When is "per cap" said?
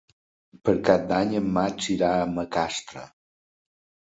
0.69-1.03